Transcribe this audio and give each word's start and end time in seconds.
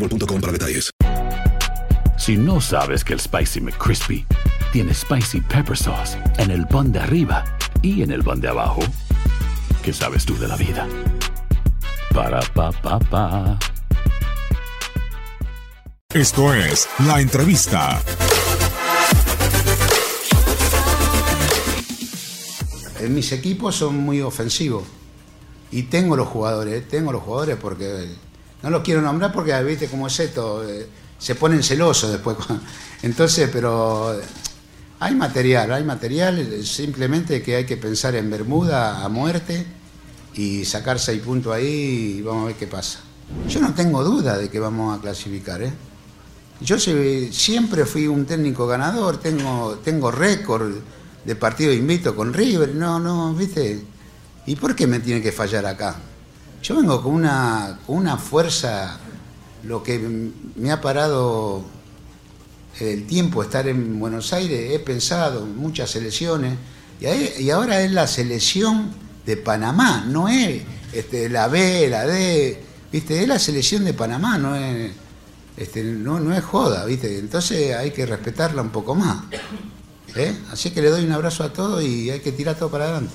boostmobile.com 0.00 0.40
para 0.40 0.52
detalles. 0.52 0.90
Si 2.18 2.36
no 2.36 2.60
sabes 2.60 3.04
que 3.04 3.14
el 3.14 3.20
Spicy 3.20 3.60
McCrispy 3.60 4.26
tiene 4.72 4.94
Spicy 4.94 5.40
Pepper 5.40 5.76
Sauce 5.76 6.18
en 6.38 6.50
el 6.50 6.66
pan 6.66 6.92
de 6.92 7.00
arriba 7.00 7.44
y 7.82 8.02
en 8.02 8.10
el 8.10 8.22
pan 8.22 8.40
de 8.40 8.48
abajo, 8.48 8.82
¿qué 9.82 9.92
sabes 9.92 10.24
tú 10.24 10.36
de 10.38 10.48
la 10.48 10.56
vida? 10.56 10.86
Para, 12.14 12.40
pa, 12.54 12.72
pa, 12.72 12.98
pa. 12.98 13.58
Esto 16.12 16.52
es 16.52 16.88
la 17.06 17.20
entrevista. 17.20 18.02
En 23.00 23.14
mis 23.14 23.32
equipos 23.32 23.76
son 23.76 23.96
muy 23.96 24.20
ofensivos. 24.20 24.84
Y 25.72 25.84
tengo 25.84 26.16
los 26.16 26.28
jugadores, 26.28 26.86
tengo 26.88 27.12
los 27.12 27.22
jugadores 27.22 27.56
porque 27.56 28.08
no 28.62 28.70
los 28.70 28.82
quiero 28.82 29.00
nombrar 29.02 29.32
porque 29.32 29.60
viste 29.62 29.88
cómo 29.88 30.06
es 30.06 30.20
esto, 30.20 30.68
eh, 30.68 30.86
se 31.18 31.34
ponen 31.34 31.62
celosos 31.62 32.12
después. 32.12 32.36
Entonces, 33.02 33.48
pero 33.52 34.18
hay 34.98 35.14
material, 35.14 35.72
hay 35.72 35.84
material, 35.84 36.64
simplemente 36.64 37.42
que 37.42 37.56
hay 37.56 37.64
que 37.64 37.76
pensar 37.76 38.14
en 38.14 38.30
Bermuda 38.30 39.04
a 39.04 39.08
muerte 39.08 39.66
y 40.34 40.64
sacar 40.64 40.98
seis 40.98 41.22
puntos 41.22 41.54
ahí 41.54 42.16
y 42.18 42.22
vamos 42.22 42.44
a 42.44 42.46
ver 42.48 42.56
qué 42.56 42.66
pasa. 42.66 43.00
Yo 43.48 43.60
no 43.60 43.74
tengo 43.74 44.02
duda 44.04 44.36
de 44.36 44.48
que 44.48 44.58
vamos 44.58 44.98
a 44.98 45.00
clasificar, 45.00 45.62
¿eh? 45.62 45.72
Yo 46.60 46.78
siempre 46.78 47.86
fui 47.86 48.06
un 48.06 48.26
técnico 48.26 48.66
ganador, 48.66 49.16
tengo, 49.18 49.78
tengo 49.82 50.10
récord 50.10 50.74
de 51.24 51.36
partido 51.36 51.72
invito 51.72 52.14
con 52.14 52.34
River, 52.34 52.74
no, 52.74 52.98
no, 52.98 53.32
¿viste? 53.34 53.82
¿Y 54.46 54.56
por 54.56 54.74
qué 54.74 54.86
me 54.86 55.00
tiene 55.00 55.22
que 55.22 55.32
fallar 55.32 55.64
acá? 55.64 55.96
Yo 56.62 56.76
vengo 56.76 57.02
con 57.02 57.14
una, 57.14 57.78
con 57.86 57.96
una 57.96 58.16
fuerza, 58.18 58.98
lo 59.64 59.82
que 59.82 59.98
me 60.56 60.70
ha 60.70 60.80
parado 60.80 61.62
el 62.80 63.06
tiempo 63.06 63.42
estar 63.42 63.66
en 63.68 63.98
Buenos 63.98 64.32
Aires, 64.32 64.72
he 64.72 64.78
pensado 64.78 65.44
en 65.44 65.56
muchas 65.56 65.90
selecciones, 65.90 66.56
y, 67.00 67.06
ahí- 67.06 67.32
y 67.40 67.50
ahora 67.50 67.80
es 67.82 67.90
la 67.92 68.06
selección 68.06 68.90
de 69.26 69.36
Panamá, 69.36 70.04
no 70.06 70.28
es 70.28 70.62
este, 70.92 71.28
la 71.28 71.48
B, 71.48 71.88
la 71.88 72.06
D, 72.06 72.62
¿viste? 72.92 73.22
Es 73.22 73.28
la 73.28 73.38
selección 73.38 73.84
de 73.84 73.94
Panamá, 73.94 74.36
no 74.38 74.54
es, 74.54 74.92
este, 75.56 75.82
no, 75.82 76.20
no 76.20 76.34
es 76.34 76.44
joda, 76.44 76.84
¿viste? 76.84 77.18
Entonces 77.18 77.74
hay 77.74 77.90
que 77.90 78.04
respetarla 78.06 78.60
un 78.62 78.70
poco 78.70 78.94
más. 78.94 79.24
¿eh? 80.16 80.36
Así 80.50 80.70
que 80.72 80.82
le 80.82 80.90
doy 80.90 81.04
un 81.04 81.12
abrazo 81.12 81.44
a 81.44 81.52
todos 81.52 81.82
y 81.82 82.10
hay 82.10 82.20
que 82.20 82.32
tirar 82.32 82.56
todo 82.56 82.70
para 82.70 82.84
adelante. 82.84 83.14